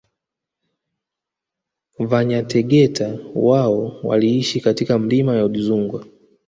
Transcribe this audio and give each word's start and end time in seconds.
Vanyategeta 1.99 3.19
wao 3.35 3.99
waliishi 4.03 4.61
katika 4.61 4.99
milima 4.99 5.35
ya 5.35 5.45
Udzungwa 5.45 6.05